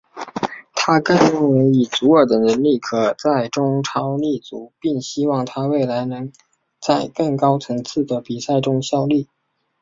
[0.73, 6.31] 他更认为以祖尔的能力可在中超立足并希望他未来可以
[6.81, 9.29] 在更高层次的比赛效力。